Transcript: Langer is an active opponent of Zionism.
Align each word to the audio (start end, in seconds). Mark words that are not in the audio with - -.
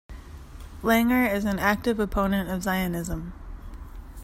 Langer 0.81 1.31
is 1.31 1.45
an 1.45 1.59
active 1.59 1.99
opponent 1.99 2.49
of 2.49 2.63
Zionism. 2.63 3.33